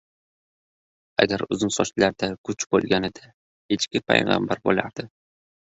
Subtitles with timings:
[1.23, 3.31] •Agar uzun sochlarda kuch bo‘lganida
[3.79, 5.11] echki payg‘ambar bo‘lardi.